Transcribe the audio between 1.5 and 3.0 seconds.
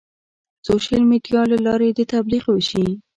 له لارې د تبلیغ وشي.